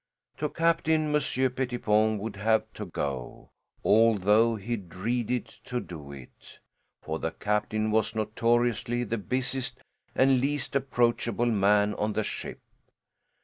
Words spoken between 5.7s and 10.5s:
do it, for the captain was notoriously the busiest and